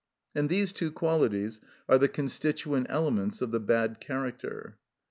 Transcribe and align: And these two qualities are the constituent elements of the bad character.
And 0.33 0.49
these 0.49 0.73
two 0.73 0.89
qualities 0.89 1.61
are 1.87 1.99
the 1.99 2.07
constituent 2.07 2.87
elements 2.89 3.39
of 3.39 3.51
the 3.51 3.59
bad 3.59 3.99
character. 3.99 4.79